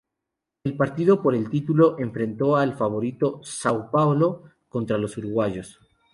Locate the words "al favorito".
2.55-3.39